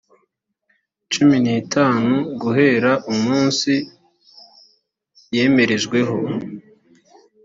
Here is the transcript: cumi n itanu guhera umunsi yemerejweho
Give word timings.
cumi 1.11 1.37
n 1.43 1.45
itanu 1.61 2.13
guhera 2.41 2.91
umunsi 3.11 3.71
yemerejweho 5.35 6.17